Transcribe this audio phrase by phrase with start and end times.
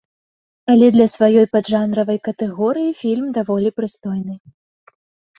[0.75, 4.35] Але для сваёй паджанравай катэгорыі фільм даволі прыстойны.